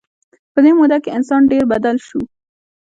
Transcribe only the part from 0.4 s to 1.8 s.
په دې موده کې انسان ډېر